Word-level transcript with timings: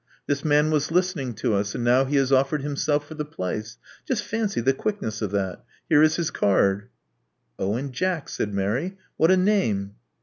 This 0.25 0.43
man 0.43 0.71
was 0.71 0.89
listening 0.89 1.35
to 1.35 1.53
us; 1.53 1.75
and 1.75 1.83
now 1.83 2.05
he 2.05 2.15
has 2.15 2.31
offered 2.31 2.63
himself 2.63 3.05
for 3.07 3.13
the 3.13 3.23
place. 3.23 3.77
Just 4.03 4.23
fancy 4.23 4.59
the 4.59 4.73
quickness 4.73 5.21
o 5.21 5.27
that. 5.27 5.63
Here 5.89 6.01
is 6.01 6.15
his 6.15 6.31
card." 6.31 6.89
Owen 7.59 7.91
Jack!" 7.91 8.27
said 8.27 8.51
Mary.^ 8.51 8.97
VWhat 9.19 9.31
a 9.31 9.37
name!" 9.37 9.93